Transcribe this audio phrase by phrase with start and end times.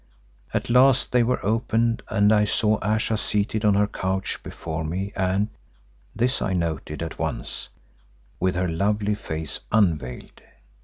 [0.51, 5.13] At last they were open and I saw Ayesha seated on her couch before me
[5.15, 10.41] and—this I noted at once—with her lovely face unveiled.